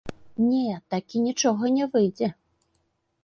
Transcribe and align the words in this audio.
Не, 0.45 0.77
такі 0.93 1.21
нічога 1.25 1.63
не 1.75 1.85
выйдзе. 1.97 2.31